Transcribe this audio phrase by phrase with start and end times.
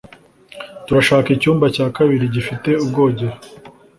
[0.85, 3.37] Turashaka icyumba cya kabiri gifite ubwogero.